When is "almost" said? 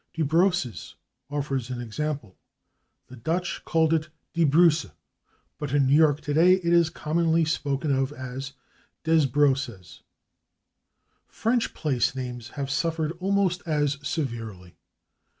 13.19-13.61